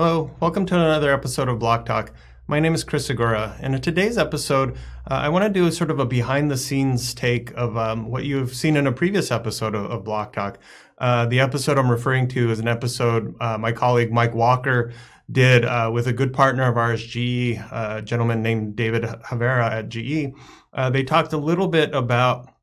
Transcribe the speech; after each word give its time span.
Hello, 0.00 0.30
welcome 0.38 0.64
to 0.64 0.76
another 0.76 1.12
episode 1.12 1.48
of 1.48 1.58
Block 1.58 1.84
Talk. 1.84 2.12
My 2.46 2.60
name 2.60 2.72
is 2.72 2.84
Chris 2.84 3.06
Segura, 3.06 3.56
and 3.60 3.74
in 3.74 3.80
today's 3.80 4.16
episode, 4.16 4.76
uh, 5.10 5.14
I 5.14 5.28
want 5.28 5.44
to 5.44 5.50
do 5.50 5.66
a 5.66 5.72
sort 5.72 5.90
of 5.90 5.98
a 5.98 6.06
behind 6.06 6.52
the 6.52 6.56
scenes 6.56 7.12
take 7.12 7.50
of 7.56 7.76
um, 7.76 8.08
what 8.08 8.24
you've 8.24 8.54
seen 8.54 8.76
in 8.76 8.86
a 8.86 8.92
previous 8.92 9.32
episode 9.32 9.74
of, 9.74 9.90
of 9.90 10.04
Block 10.04 10.32
Talk. 10.32 10.60
Uh, 10.98 11.26
the 11.26 11.40
episode 11.40 11.78
I'm 11.78 11.90
referring 11.90 12.28
to 12.28 12.48
is 12.52 12.60
an 12.60 12.68
episode 12.68 13.34
uh, 13.40 13.58
my 13.58 13.72
colleague 13.72 14.12
Mike 14.12 14.36
Walker 14.36 14.92
did 15.32 15.64
uh, 15.64 15.90
with 15.92 16.06
a 16.06 16.12
good 16.12 16.32
partner 16.32 16.68
of 16.68 16.76
ours, 16.76 17.04
GE, 17.04 17.58
a 17.72 18.00
gentleman 18.04 18.40
named 18.40 18.76
David 18.76 19.02
Havera 19.02 19.68
at 19.68 19.88
GE. 19.88 20.32
Uh, 20.72 20.90
they 20.90 21.02
talked 21.02 21.32
a 21.32 21.38
little 21.38 21.66
bit 21.66 21.92
about 21.92 22.54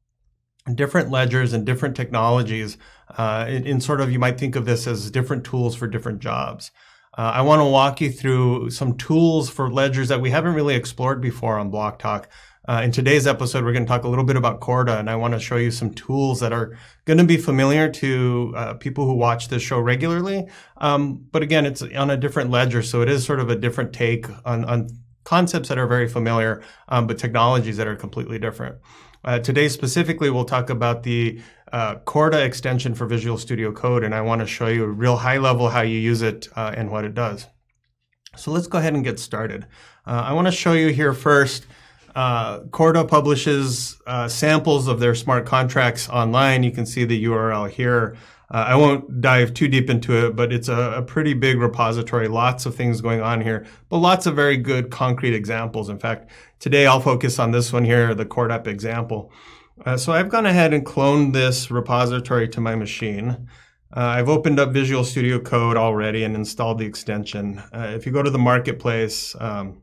different 0.74 1.12
ledgers 1.12 1.52
and 1.52 1.66
different 1.66 1.98
technologies 1.98 2.78
uh, 3.18 3.46
in, 3.50 3.68
in, 3.68 3.82
sort 3.82 4.00
of 4.00 4.10
you 4.10 4.20
might 4.20 4.40
think 4.40 4.56
of 4.56 4.64
this 4.64 4.88
as 4.88 5.12
different 5.12 5.44
tools 5.44 5.76
for 5.76 5.86
different 5.86 6.20
jobs. 6.20 6.72
Uh, 7.18 7.32
I 7.36 7.42
want 7.44 7.62
to 7.62 7.66
walk 7.66 8.02
you 8.02 8.12
through 8.12 8.72
some 8.72 8.98
tools 8.98 9.50
for 9.50 9.72
ledgers 9.72 10.10
that 10.10 10.20
we 10.20 10.32
haven't 10.32 10.54
really 10.54 10.76
explored 10.76 11.22
before 11.22 11.58
on 11.58 11.70
Block 11.70 11.98
Talk. 11.98 12.28
Uh, 12.68 12.82
in 12.84 12.92
today's 12.92 13.26
episode, 13.26 13.64
we're 13.64 13.72
going 13.72 13.86
to 13.86 13.88
talk 13.88 14.04
a 14.04 14.08
little 14.10 14.26
bit 14.26 14.36
about 14.36 14.60
Corda, 14.60 14.98
and 14.98 15.10
I 15.10 15.16
want 15.16 15.34
to 15.34 15.40
show 15.40 15.56
you 15.56 15.72
some 15.72 15.94
tools 15.94 16.42
that 16.42 16.52
are 16.52 16.78
going 17.06 17.20
to 17.20 17.24
be 17.24 17.38
familiar 17.38 17.90
to 17.90 18.54
uh, 18.58 18.74
people 18.74 19.06
who 19.06 19.14
watch 19.14 19.48
this 19.48 19.62
show 19.62 19.80
regularly. 19.80 20.48
Um, 20.78 21.26
but 21.32 21.42
again, 21.42 21.66
it's 21.66 21.82
on 21.82 22.10
a 22.10 22.18
different 22.18 22.50
ledger, 22.50 22.82
so 22.82 23.02
it 23.02 23.08
is 23.08 23.24
sort 23.24 23.40
of 23.40 23.50
a 23.50 23.56
different 23.56 23.94
take 23.94 24.28
on, 24.46 24.66
on 24.66 24.90
concepts 25.24 25.70
that 25.70 25.78
are 25.78 25.88
very 25.88 26.10
familiar, 26.10 26.64
um, 26.90 27.08
but 27.08 27.18
technologies 27.18 27.78
that 27.78 27.88
are 27.88 27.96
completely 27.96 28.40
different. 28.40 28.78
Uh, 29.24 29.40
today, 29.40 29.70
specifically, 29.70 30.30
we'll 30.30 30.46
talk 30.46 30.70
about 30.70 31.04
the 31.04 31.40
uh, 31.76 31.96
Corda 32.06 32.42
extension 32.42 32.96
for 32.96 33.06
Visual 33.06 33.38
Studio 33.38 33.70
Code, 33.70 34.06
and 34.06 34.16
I 34.16 34.22
want 34.22 34.40
to 34.40 34.48
show 34.48 34.68
you 34.68 34.86
a 34.86 34.88
real 34.88 35.18
high 35.18 35.40
level 35.40 35.68
how 35.68 35.82
you 35.82 36.00
use 36.00 36.22
it 36.22 36.48
uh, 36.56 36.74
and 36.74 36.90
what 36.90 37.04
it 37.04 37.14
does. 37.14 37.48
So 38.38 38.52
let's 38.52 38.68
go 38.68 38.78
ahead 38.78 38.94
and 38.94 39.04
get 39.04 39.20
started. 39.20 39.66
Uh, 40.08 40.24
I 40.26 40.32
want 40.32 40.48
to 40.48 40.54
show 40.54 40.72
you 40.72 40.94
here 40.94 41.12
first. 41.12 41.68
Uh, 42.16 42.62
Corda 42.72 43.04
publishes 43.04 44.02
uh, 44.08 44.30
samples 44.30 44.88
of 44.88 45.02
their 45.02 45.14
smart 45.14 45.46
contracts 45.46 46.08
online. 46.08 46.64
You 46.64 46.72
can 46.72 46.86
see 46.86 47.04
the 47.04 47.26
URL 47.26 47.70
here. 47.70 48.16
Uh, 48.50 48.64
I 48.70 48.76
won't 48.78 49.20
dive 49.20 49.54
too 49.54 49.68
deep 49.68 49.90
into 49.90 50.28
it, 50.28 50.36
but 50.38 50.54
it's 50.54 50.70
a, 50.70 50.94
a, 50.98 51.02
pretty 51.02 51.34
big 51.34 51.60
repository. 51.60 52.30
Lots 52.30 52.66
of 52.66 52.74
things 52.74 53.02
going 53.02 53.20
on 53.20 53.42
here, 53.42 53.66
but 53.90 53.98
lots 53.98 54.28
of 54.28 54.36
very 54.36 54.56
good 54.56 54.92
concrete 54.92 55.34
examples. 55.34 55.90
In 55.90 56.00
fact, 56.00 56.32
today 56.60 56.88
I'll 56.88 57.02
focus 57.02 57.38
on 57.38 57.52
this 57.52 57.74
one 57.74 57.84
here, 57.84 58.16
the 58.16 58.26
CordApp 58.26 58.66
example. 58.66 59.34
Uh, 59.84 59.98
so 59.98 60.14
I've 60.14 60.30
gone 60.30 60.46
ahead 60.46 60.74
and 60.74 60.86
cloned 60.86 61.34
this 61.34 61.70
repository 61.70 62.48
to 62.50 62.62
my 62.62 62.76
machine. 62.76 63.48
Uh, 63.96 64.00
I've 64.00 64.30
opened 64.30 64.60
up 64.60 64.72
Visual 64.72 65.04
Studio 65.04 65.40
Code 65.40 65.76
already 65.76 66.24
and 66.24 66.36
installed 66.36 66.80
the 66.80 66.86
extension. 66.86 67.62
Uh, 67.74 67.92
if 67.94 68.06
you 68.06 68.12
go 68.12 68.24
to 68.24 68.30
the 68.30 68.40
marketplace, 68.40 69.36
um, 69.40 69.82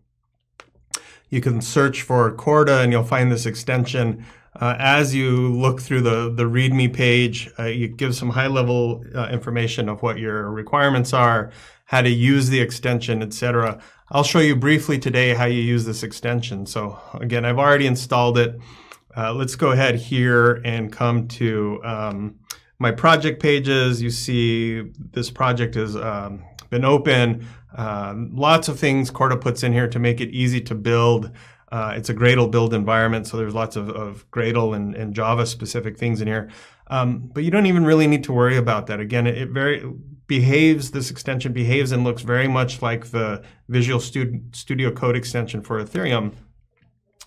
you 1.28 1.40
can 1.40 1.60
search 1.60 2.02
for 2.02 2.30
Corda 2.32 2.80
and 2.80 2.90
you'll 2.90 3.04
find 3.04 3.30
this 3.30 3.46
extension. 3.46 4.24
Uh, 4.60 4.76
as 4.78 5.14
you 5.14 5.48
look 5.52 5.80
through 5.80 6.02
the, 6.02 6.32
the 6.34 6.44
README 6.44 6.92
page, 6.92 7.50
uh, 7.58 7.64
you 7.64 7.88
give 7.88 8.14
some 8.14 8.30
high 8.30 8.48
level 8.48 9.04
uh, 9.14 9.28
information 9.28 9.88
of 9.88 10.02
what 10.02 10.18
your 10.18 10.50
requirements 10.50 11.12
are, 11.12 11.50
how 11.86 12.02
to 12.02 12.10
use 12.10 12.48
the 12.48 12.60
extension, 12.60 13.22
etc. 13.22 13.80
I'll 14.10 14.24
show 14.24 14.40
you 14.40 14.56
briefly 14.56 14.98
today 14.98 15.34
how 15.34 15.46
you 15.46 15.62
use 15.62 15.84
this 15.84 16.02
extension. 16.02 16.66
So 16.66 16.98
again, 17.14 17.44
I've 17.46 17.58
already 17.58 17.86
installed 17.86 18.36
it. 18.36 18.58
Uh, 19.16 19.32
let's 19.34 19.56
go 19.56 19.72
ahead 19.72 19.96
here 19.96 20.60
and 20.64 20.92
come 20.92 21.28
to 21.28 21.80
um, 21.84 22.38
my 22.78 22.90
project 22.90 23.42
pages. 23.42 24.00
You 24.00 24.10
see 24.10 24.90
this 25.12 25.30
project 25.30 25.74
has 25.74 25.96
um, 25.96 26.44
been 26.70 26.84
open. 26.84 27.46
Um, 27.76 28.30
lots 28.34 28.68
of 28.68 28.78
things 28.78 29.10
Corda 29.10 29.36
puts 29.36 29.62
in 29.62 29.72
here 29.72 29.88
to 29.88 29.98
make 29.98 30.20
it 30.20 30.30
easy 30.30 30.60
to 30.62 30.74
build. 30.74 31.30
Uh, 31.70 31.94
it's 31.96 32.10
a 32.10 32.14
Gradle 32.14 32.50
build 32.50 32.74
environment, 32.74 33.26
so 33.26 33.36
there's 33.36 33.54
lots 33.54 33.76
of, 33.76 33.88
of 33.88 34.30
Gradle 34.30 34.76
and, 34.76 34.94
and 34.94 35.14
Java 35.14 35.46
specific 35.46 35.96
things 35.96 36.20
in 36.20 36.26
here. 36.26 36.50
Um, 36.88 37.30
but 37.32 37.44
you 37.44 37.50
don't 37.50 37.66
even 37.66 37.84
really 37.84 38.06
need 38.06 38.24
to 38.24 38.32
worry 38.32 38.58
about 38.58 38.86
that. 38.88 39.00
Again, 39.00 39.26
it, 39.26 39.38
it 39.38 39.48
very 39.48 39.90
behaves. 40.26 40.90
This 40.90 41.10
extension 41.10 41.52
behaves 41.52 41.92
and 41.92 42.04
looks 42.04 42.22
very 42.22 42.48
much 42.48 42.82
like 42.82 43.10
the 43.10 43.42
Visual 43.68 44.00
Studio 44.00 44.90
Code 44.90 45.16
extension 45.16 45.62
for 45.62 45.82
Ethereum. 45.82 46.34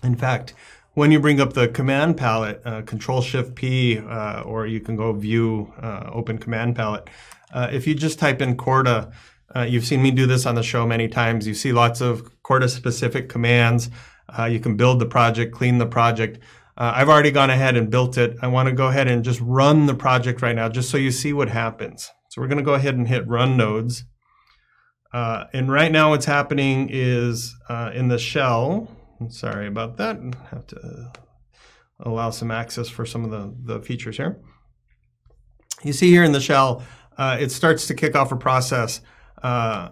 In 0.02 0.14
fact, 0.14 0.54
when 0.96 1.12
you 1.12 1.20
bring 1.20 1.42
up 1.42 1.52
the 1.52 1.68
command 1.68 2.16
palette, 2.16 2.62
uh, 2.64 2.80
Control 2.80 3.20
Shift 3.20 3.54
P, 3.54 3.98
uh, 3.98 4.40
or 4.40 4.66
you 4.66 4.80
can 4.80 4.96
go 4.96 5.12
View 5.12 5.70
uh, 5.82 6.08
Open 6.10 6.38
Command 6.38 6.74
Palette. 6.74 7.10
Uh, 7.52 7.68
if 7.70 7.86
you 7.86 7.94
just 7.94 8.18
type 8.18 8.40
in 8.40 8.56
Corda, 8.56 9.12
uh, 9.54 9.60
you've 9.60 9.84
seen 9.84 10.02
me 10.02 10.10
do 10.10 10.26
this 10.26 10.46
on 10.46 10.54
the 10.54 10.62
show 10.62 10.86
many 10.86 11.06
times. 11.06 11.46
You 11.46 11.52
see 11.52 11.70
lots 11.70 12.00
of 12.00 12.42
Corda 12.42 12.66
specific 12.66 13.28
commands. 13.28 13.90
Uh, 14.26 14.46
you 14.46 14.58
can 14.58 14.78
build 14.78 14.98
the 14.98 15.04
project, 15.04 15.54
clean 15.54 15.76
the 15.76 15.84
project. 15.86 16.38
I've 16.78 17.10
already 17.10 17.30
gone 17.30 17.50
ahead 17.50 17.76
and 17.76 17.90
built 17.90 18.16
it. 18.16 18.38
I 18.40 18.46
want 18.46 18.70
to 18.70 18.74
go 18.74 18.86
ahead 18.86 19.06
and 19.06 19.22
just 19.22 19.40
run 19.42 19.84
the 19.84 19.94
project 19.94 20.40
right 20.40 20.56
now, 20.56 20.70
just 20.70 20.88
so 20.88 20.96
you 20.96 21.10
see 21.10 21.34
what 21.34 21.50
happens. 21.50 22.10
So 22.30 22.40
we're 22.40 22.48
going 22.48 22.56
to 22.58 22.64
go 22.64 22.74
ahead 22.74 22.94
and 22.94 23.06
hit 23.06 23.28
run 23.28 23.58
nodes. 23.58 24.04
And 25.12 25.70
right 25.70 25.92
now 25.92 26.10
what's 26.10 26.26
happening 26.26 26.88
is 26.90 27.54
in 27.92 28.08
the 28.08 28.18
shell, 28.18 28.90
sorry 29.28 29.66
about 29.66 29.96
that, 29.96 30.16
have 30.50 30.66
to 30.68 31.12
allow 32.00 32.30
some 32.30 32.50
access 32.50 32.88
for 32.88 33.06
some 33.06 33.24
of 33.24 33.30
the, 33.30 33.54
the 33.74 33.80
features 33.80 34.16
here. 34.16 34.40
You 35.82 35.92
see 35.92 36.10
here 36.10 36.24
in 36.24 36.32
the 36.32 36.40
shell, 36.40 36.82
uh, 37.18 37.36
it 37.40 37.50
starts 37.50 37.86
to 37.86 37.94
kick 37.94 38.14
off 38.14 38.32
a 38.32 38.36
process 38.36 39.00
uh, 39.42 39.90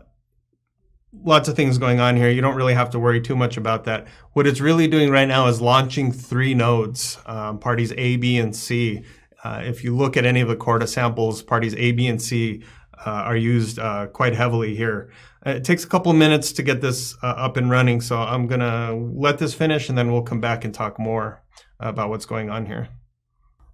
lots 1.22 1.48
of 1.48 1.56
things 1.56 1.78
going 1.78 2.00
on 2.00 2.16
here. 2.16 2.30
You 2.30 2.40
don't 2.40 2.56
really 2.56 2.74
have 2.74 2.90
to 2.90 2.98
worry 2.98 3.20
too 3.20 3.36
much 3.36 3.56
about 3.56 3.84
that. 3.84 4.06
What 4.32 4.46
it's 4.46 4.60
really 4.60 4.88
doing 4.88 5.10
right 5.10 5.28
now 5.28 5.46
is 5.46 5.60
launching 5.60 6.10
three 6.12 6.54
nodes, 6.54 7.18
um, 7.26 7.58
parties 7.58 7.92
A, 7.96 8.16
B, 8.16 8.38
and 8.38 8.54
C. 8.54 9.04
Uh, 9.42 9.62
if 9.64 9.84
you 9.84 9.94
look 9.94 10.16
at 10.16 10.24
any 10.24 10.40
of 10.40 10.48
the 10.48 10.56
Corda 10.56 10.86
samples, 10.86 11.42
parties 11.42 11.74
A, 11.76 11.92
B, 11.92 12.06
and 12.06 12.20
C 12.20 12.62
are 13.04 13.36
used 13.36 13.78
uh, 13.78 14.06
quite 14.08 14.34
heavily 14.34 14.74
here. 14.74 15.10
Uh, 15.46 15.50
it 15.50 15.64
takes 15.64 15.84
a 15.84 15.88
couple 15.88 16.10
of 16.10 16.18
minutes 16.18 16.52
to 16.52 16.62
get 16.62 16.80
this 16.80 17.16
uh, 17.22 17.26
up 17.26 17.56
and 17.56 17.70
running, 17.70 18.00
so 18.00 18.18
I'm 18.18 18.46
going 18.46 18.60
to 18.60 18.94
let 18.94 19.38
this 19.38 19.54
finish 19.54 19.88
and 19.88 19.96
then 19.96 20.12
we'll 20.12 20.22
come 20.22 20.40
back 20.40 20.64
and 20.64 20.72
talk 20.72 20.98
more 20.98 21.42
about 21.80 22.08
what's 22.08 22.26
going 22.26 22.50
on 22.50 22.66
here. 22.66 22.88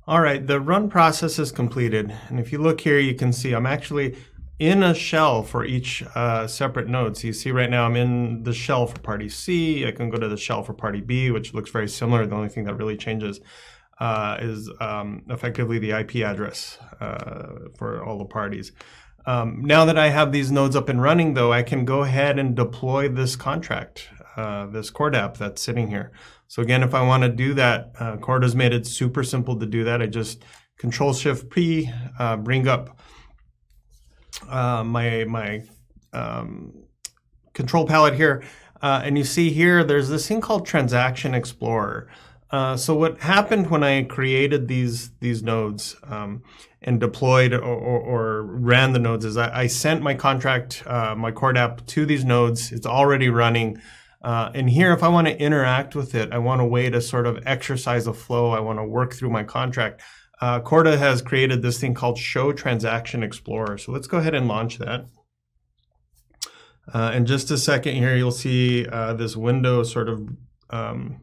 All 0.07 0.21
right, 0.21 0.45
the 0.45 0.61
run 0.61 0.89
process 0.89 1.39
is 1.39 1.53
completed. 1.53 2.13
And 2.29 2.41
if 2.41 2.51
you 2.51 2.59
look 2.59 2.81
here, 2.81 2.99
you 2.99 3.15
can 3.15 3.33
see 3.33 3.53
I'm 3.53 3.67
actually 3.67 4.17
in 4.59 4.83
a 4.83 4.95
shell 4.95 5.43
for 5.43 5.65
each 5.65 6.05
uh, 6.15 6.47
separate 6.47 6.89
node. 6.89 7.17
So 7.17 7.29
you 7.29 7.33
see 7.33 7.51
right 7.51 7.71
now 7.71 7.87
I'm 7.87 7.97
in 7.97 8.43
the 8.43 8.53
shell 8.53 8.87
for 8.87 8.99
party 9.01 9.29
C. 9.29 9.87
I 9.87 9.93
can 9.93 10.11
go 10.11 10.19
to 10.19 10.29
the 10.29 10.37
shell 10.37 10.63
for 10.63 10.75
party 10.75 11.01
B, 11.01 11.31
which 11.31 11.55
looks 11.55 11.71
very 11.71 11.89
similar. 11.89 12.27
The 12.27 12.35
only 12.35 12.49
thing 12.49 12.65
that 12.65 12.75
really 12.75 12.97
changes 12.97 13.41
uh, 14.01 14.39
is 14.41 14.71
um, 14.81 15.23
effectively 15.31 15.79
the 15.79 15.93
IP 15.93 16.17
address 16.17 16.79
uh, 17.01 17.69
for 17.77 18.05
all 18.05 18.19
the 18.19 18.25
parties. 18.25 18.73
Um, 19.27 19.63
now 19.65 19.85
that 19.85 19.99
I 19.99 20.09
have 20.09 20.33
these 20.33 20.51
nodes 20.51 20.75
up 20.75 20.89
and 20.89 21.03
running, 21.03 21.35
though, 21.35 21.53
I 21.53 21.63
can 21.63 21.85
go 21.85 22.03
ahead 22.03 22.39
and 22.39 22.55
deploy 22.55 23.09
this 23.09 23.37
contract, 23.37 24.09
uh, 24.37 24.67
this 24.67 24.91
CordApp 24.91 25.37
that's 25.37 25.63
sitting 25.63 25.89
here. 25.89 26.11
So 26.49 26.63
again, 26.63 26.83
if 26.83 26.95
I 26.95 27.03
want 27.03 27.23
to 27.23 27.29
do 27.29 27.55
that, 27.55 27.93
uh, 28.01 28.17
Corda's 28.17 28.57
made 28.57 28.73
it 28.73 28.87
super 28.87 29.23
simple 29.23 29.59
to 29.59 29.67
do 29.67 29.85
that. 29.85 30.03
I 30.03 30.07
just 30.07 30.43
Control 30.79 31.13
Shift 31.13 31.51
P, 31.51 31.91
uh, 32.19 32.39
bring 32.39 32.67
up 32.67 32.99
uh, 34.49 34.83
my 34.83 35.25
my 35.25 35.63
um, 36.13 36.85
control 37.53 37.87
palette 37.87 38.15
here, 38.15 38.43
uh, 38.81 39.03
and 39.05 39.19
you 39.19 39.25
see 39.25 39.51
here 39.51 39.85
there's 39.85 40.09
this 40.09 40.27
thing 40.27 40.41
called 40.41 40.65
Transaction 40.65 41.35
Explorer. 41.35 42.09
Uh, 42.51 42.77
so 42.77 42.95
what 42.95 43.21
happened 43.21 43.71
when 43.71 43.85
I 43.85 44.03
created 44.03 44.67
these 44.67 45.11
these 45.21 45.43
nodes 45.43 45.97
um, 46.03 46.43
and 46.83 46.99
deployed 46.99 47.53
or, 47.53 47.63
or, 47.63 48.01
or, 48.01 48.43
ran 48.43 48.93
the 48.93 48.99
nodes 48.99 49.25
is 49.25 49.37
I, 49.37 49.61
I 49.63 49.67
sent 49.69 50.03
my 50.03 50.15
contract, 50.15 50.83
uh, 50.87 51.15
my 51.15 51.31
CordApp 51.31 51.87
to 51.87 52.05
these 52.07 52.25
nodes. 52.25 52.73
It's 52.73 52.87
already 52.87 53.29
running. 53.29 53.81
Uh, 54.23 54.51
and 54.55 54.69
here, 54.69 54.93
if 54.93 55.03
I 55.03 55.09
want 55.09 55.29
to 55.29 55.41
interact 55.41 55.95
with 55.95 56.15
it, 56.15 56.33
I 56.33 56.39
want 56.39 56.61
a 56.61 56.65
way 56.65 56.91
to 56.91 57.01
sort 57.01 57.27
of 57.27 57.39
exercise 57.47 58.07
a 58.07 58.13
flow. 58.13 58.51
I 58.51 58.61
want 58.61 58.79
to 58.79 58.85
work 58.85 59.15
through 59.15 59.31
my 59.31 59.45
contract 59.45 60.03
uh, 60.41 60.61
Corda 60.61 60.97
has 60.97 61.21
created 61.21 61.63
this 61.63 61.79
thing 61.79 61.95
called 61.95 62.19
Show 62.19 62.53
Transaction 62.53 63.23
Explorer. 63.23 63.77
So 63.79 63.93
let's 63.93 64.07
go 64.07 64.19
ahead 64.19 64.35
and 64.35 64.49
launch 64.49 64.79
that. 64.79 65.05
Uh, 66.93 67.13
in 67.15 67.27
just 67.27 67.51
a 67.51 67.59
second 67.59 67.95
here, 67.95 68.17
you'll 68.17 68.33
see 68.33 68.87
uh, 68.87 69.13
this 69.13 69.37
window 69.37 69.83
sort 69.83 70.09
of 70.09 70.29
um, 70.71 71.21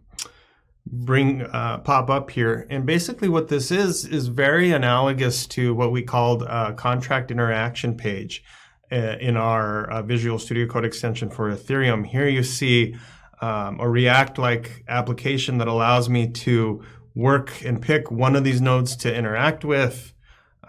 bring 0.91 1.41
uh, 1.41 1.79
pop 1.79 2.09
up 2.09 2.31
here. 2.31 2.67
And 2.69 2.85
basically 2.85 3.29
what 3.29 3.47
this 3.47 3.71
is, 3.71 4.05
is 4.05 4.27
very 4.27 4.71
analogous 4.71 5.45
to 5.47 5.73
what 5.73 5.91
we 5.91 6.03
called 6.03 6.43
a 6.43 6.73
contract 6.73 7.31
interaction 7.31 7.95
page 7.95 8.43
uh, 8.91 9.17
in 9.19 9.37
our 9.37 9.89
uh, 9.89 10.01
Visual 10.01 10.39
Studio 10.39 10.67
Code 10.67 10.85
extension 10.85 11.29
for 11.29 11.51
Ethereum. 11.51 12.05
Here 12.05 12.27
you 12.27 12.43
see 12.43 12.95
um, 13.41 13.79
a 13.79 13.89
React-like 13.89 14.83
application 14.87 15.57
that 15.59 15.67
allows 15.67 16.09
me 16.09 16.27
to 16.29 16.83
work 17.13 17.63
and 17.65 17.81
pick 17.81 18.11
one 18.11 18.35
of 18.35 18.43
these 18.43 18.61
nodes 18.61 18.95
to 18.97 19.13
interact 19.13 19.65
with. 19.65 20.13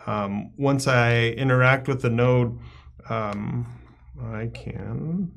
Um, 0.06 0.52
once 0.56 0.86
I 0.86 1.28
interact 1.28 1.88
with 1.88 2.02
the 2.02 2.10
node, 2.10 2.58
um, 3.08 3.66
I 4.20 4.50
can 4.52 5.32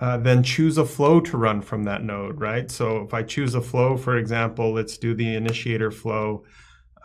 uh, 0.00 0.16
then 0.16 0.42
choose 0.42 0.78
a 0.78 0.84
flow 0.84 1.20
to 1.20 1.36
run 1.36 1.60
from 1.60 1.84
that 1.84 2.02
node, 2.02 2.40
right? 2.40 2.70
So 2.70 3.02
if 3.02 3.12
I 3.12 3.22
choose 3.22 3.54
a 3.54 3.60
flow, 3.60 3.98
for 3.98 4.16
example, 4.16 4.72
let's 4.72 4.96
do 4.96 5.14
the 5.14 5.34
initiator 5.34 5.90
flow. 5.90 6.44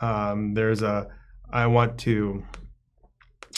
Um, 0.01 0.53
there's 0.53 0.81
a, 0.81 1.09
I 1.51 1.67
want 1.67 1.97
to 1.99 2.43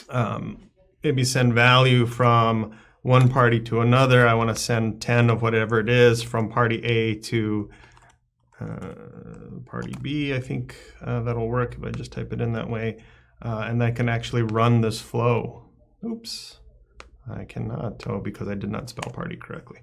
um, 0.10 0.70
maybe 1.04 1.24
send 1.24 1.54
value 1.54 2.08
from 2.08 2.76
one 3.04 3.30
party 3.30 3.60
to 3.62 3.82
another. 3.82 4.28
I 4.28 4.34
want 4.34 4.50
to 4.50 4.56
send 4.56 5.02
10 5.02 5.30
of 5.30 5.44
whatever 5.44 5.80
it 5.80 5.90
is 5.90 6.24
from 6.24 6.50
party 6.50 6.84
A 6.84 7.16
to 7.16 7.70
uh, 8.60 8.94
party 9.66 9.94
B. 10.02 10.34
I 10.34 10.40
think 10.40 10.76
uh, 11.02 11.22
that'll 11.22 11.48
work 11.48 11.76
if 11.76 11.84
I 11.84 11.92
just 11.92 12.12
type 12.12 12.34
it 12.34 12.42
in 12.42 12.54
that 12.54 12.70
way. 12.70 13.04
Uh, 13.40 13.66
and 13.68 13.80
that 13.82 13.96
can 13.96 14.10
actually 14.10 14.42
run 14.42 14.82
this 14.82 15.00
flow. 15.00 15.66
Oops. 16.04 16.58
I 17.30 17.46
cannot 17.46 18.00
tell 18.00 18.20
because 18.20 18.48
I 18.48 18.56
did 18.56 18.72
not 18.72 18.90
spell 18.90 19.12
party 19.12 19.36
correctly. 19.36 19.80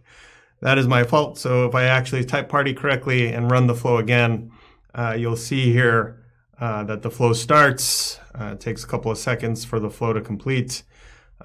That 0.60 0.78
is 0.78 0.88
my 0.88 1.04
fault. 1.04 1.38
So 1.38 1.66
if 1.66 1.74
I 1.74 1.84
actually 1.84 2.24
type 2.24 2.48
party 2.48 2.72
correctly 2.72 3.32
and 3.32 3.50
run 3.50 3.66
the 3.66 3.74
flow 3.74 3.98
again, 3.98 4.50
uh, 4.94 5.16
you'll 5.18 5.36
see 5.36 5.72
here 5.72 6.24
uh, 6.60 6.84
that 6.84 7.02
the 7.02 7.10
flow 7.10 7.32
starts. 7.32 8.18
Uh, 8.38 8.52
it 8.52 8.60
takes 8.60 8.84
a 8.84 8.86
couple 8.86 9.10
of 9.10 9.18
seconds 9.18 9.64
for 9.64 9.80
the 9.80 9.90
flow 9.90 10.12
to 10.12 10.20
complete. 10.20 10.82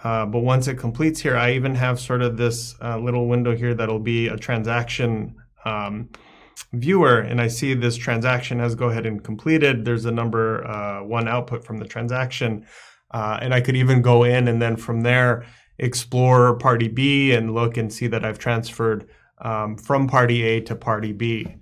Uh, 0.04 0.26
but 0.26 0.40
once 0.40 0.68
it 0.68 0.76
completes 0.76 1.20
here, 1.20 1.36
I 1.36 1.54
even 1.54 1.76
have 1.76 2.00
sort 2.00 2.22
of 2.22 2.38
this 2.38 2.76
uh, 2.82 2.98
little 2.98 3.28
window 3.28 3.56
here 3.56 3.74
that'll 3.74 4.00
be 4.00 4.28
a 4.28 4.38
transaction 4.38 5.36
um, 5.66 6.10
viewer. 6.74 7.20
And 7.20 7.42
I 7.42 7.48
see 7.48 7.74
this 7.74 7.98
transaction 7.98 8.60
has 8.60 8.76
go 8.76 8.90
ahead 8.90 9.06
and 9.06 9.22
completed. 9.24 9.84
There's 9.84 10.06
a 10.06 10.12
number 10.12 10.66
uh, 10.66 11.04
one 11.04 11.28
output 11.28 11.66
from 11.66 11.78
the 11.78 11.86
transaction. 11.86 12.66
and 13.12 13.54
I 13.54 13.62
could 13.62 13.76
even 13.76 14.02
go 14.02 14.24
in 14.24 14.48
and 14.48 14.62
then 14.62 14.78
from 14.78 15.02
there, 15.02 15.46
explore 15.80 16.56
party 16.58 16.88
B 16.88 17.32
and 17.32 17.54
look 17.54 17.78
and 17.78 17.92
see 17.92 18.08
that 18.08 18.26
I've 18.26 18.40
transferred 18.40 19.10
um, 19.40 19.78
from 19.78 20.08
party 20.08 20.44
A 20.44 20.62
to 20.62 20.76
party 20.76 21.14
B. 21.14 21.56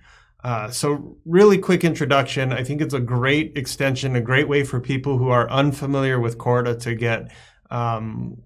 Uh, 0.44 0.70
so 0.70 1.18
really 1.26 1.58
quick 1.58 1.84
introduction. 1.84 2.54
I 2.54 2.64
think 2.64 2.82
it's 2.82 2.94
a 2.94 3.00
great 3.00 3.58
extension, 3.58 4.16
a 4.16 4.22
great 4.22 4.48
way 4.48 4.64
for 4.64 4.80
people 4.80 5.18
who 5.18 5.30
are 5.30 5.50
unfamiliar 5.50 6.20
with 6.20 6.38
Corda 6.38 6.76
to 6.76 6.96
get 6.96 7.32
um, 7.70 8.38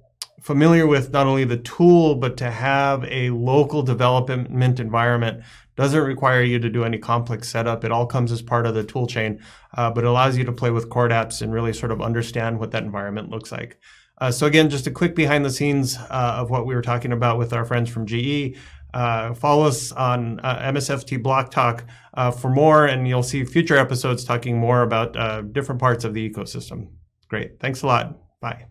familiar 0.42 0.88
with 0.88 1.12
not 1.12 1.28
only 1.28 1.44
the 1.44 1.58
tool, 1.58 2.16
but 2.16 2.38
to 2.38 2.50
have 2.50 3.06
a 3.06 3.30
local 3.30 3.84
development 3.84 4.80
environment 4.80 5.44
doesn't 5.76 6.04
require 6.04 6.42
you 6.42 6.60
to 6.60 6.70
do 6.70 6.84
any 6.84 6.98
complex 6.98 7.50
setup. 7.50 7.84
It 7.84 7.92
all 7.92 8.06
comes 8.06 8.32
as 8.32 8.42
part 8.42 8.66
of 8.66 8.74
the 8.74 8.84
tool 8.84 9.08
chain, 9.08 9.40
uh, 9.76 9.92
but 9.92 10.04
allows 10.04 10.38
you 10.38 10.44
to 10.46 10.52
play 10.52 10.72
with 10.72 10.90
CordApps 10.90 11.42
and 11.42 11.54
really 11.54 11.74
sort 11.74 11.92
of 11.92 12.02
understand 12.02 12.60
what 12.60 12.72
that 12.72 12.84
environment 12.84 13.30
looks 13.30 13.52
like. 13.52 13.80
Uh, 14.22 14.32
so 14.32 14.46
again, 14.46 14.70
just 14.70 14.86
a 14.88 14.92
quick 14.92 15.16
behind 15.16 15.44
the 15.44 15.50
scenes 15.50 15.98
uh, 15.98 16.36
of 16.38 16.52
what 16.52 16.66
we 16.68 16.76
were 16.76 16.82
talking 16.82 17.12
about 17.12 17.40
with 17.40 17.52
our 17.52 17.66
friends 17.66 17.90
from 17.90 18.06
GE. 18.06 18.56
Uh, 18.94 19.34
follow 19.34 19.66
us 19.66 19.92
on 19.92 20.40
uh, 20.42 20.72
MSFT 20.72 21.22
Block 21.22 21.50
Talk 21.50 21.86
uh, 22.14 22.30
for 22.30 22.50
more, 22.50 22.86
and 22.86 23.08
you'll 23.08 23.24
see 23.24 23.44
future 23.44 23.78
episodes 23.78 24.24
talking 24.24 24.58
more 24.58 24.84
about 24.84 25.18
uh, 25.18 25.42
different 25.42 25.82
parts 25.82 26.04
of 26.04 26.14
the 26.14 26.30
ecosystem. 26.30 26.90
Great. 27.30 27.60
Thanks 27.60 27.82
a 27.82 27.88
lot. 27.88 28.18
Bye. 28.42 28.71